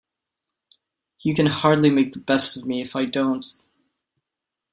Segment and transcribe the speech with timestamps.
[1.19, 3.45] You can hardly make the best of me if I don't.